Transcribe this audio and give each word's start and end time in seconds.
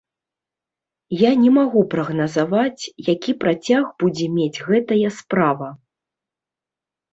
Я 1.19 1.31
не 1.41 1.51
магу 1.57 1.83
прагназаваць, 1.91 2.83
які 3.11 3.31
працяг 3.45 3.83
будзе 4.01 4.33
мець 4.41 4.63
гэтая 4.67 5.15
справа. 5.21 5.71